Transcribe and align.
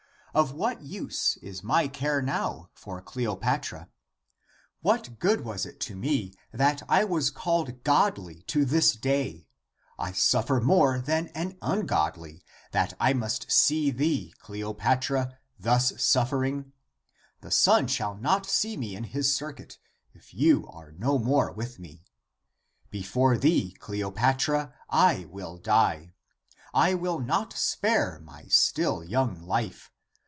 Of 0.33 0.53
what 0.53 0.81
use 0.81 1.35
is 1.41 1.61
my 1.61 1.89
care 1.89 2.21
now 2.21 2.69
for 2.73 3.01
Cleopatra? 3.01 3.89
What 4.79 5.19
good 5.19 5.41
was 5.41 5.65
it 5.65 5.81
to 5.81 5.93
me, 5.97 6.33
that 6.53 6.81
I 6.87 7.03
was 7.03 7.29
called 7.29 7.83
godly 7.83 8.43
to 8.43 8.63
this 8.63 8.95
day? 8.95 9.49
I 9.99 10.13
suffer 10.13 10.61
more 10.61 11.01
than 11.01 11.27
an 11.35 11.57
ungodly, 11.61 12.45
that 12.71 12.93
I 12.97 13.11
must 13.11 13.51
see 13.51 13.91
thee, 13.91 14.33
Cleopatra, 14.39 15.37
thus 15.59 16.01
suffering. 16.01 16.71
The 17.41 17.51
sun 17.51 17.87
shall 17.87 18.15
not 18.15 18.45
see 18.45 18.77
me 18.77 18.95
in 18.95 19.03
his 19.03 19.35
circuit, 19.35 19.79
if 20.13 20.33
you 20.33 20.65
are 20.69 20.93
no 20.93 21.17
more 21.19 21.51
with 21.51 21.77
me. 21.77 22.05
Before 22.89 23.37
thee, 23.37 23.73
Cleo 23.81 24.11
patra, 24.11 24.73
I 24.89 25.25
will 25.25 25.57
die. 25.57 26.13
I 26.73 26.93
will 26.93 27.19
not 27.19 27.51
spare 27.51 28.21
my 28.23 28.45
still 28.45 29.03
young 29.03 29.41
life. 29.45 29.89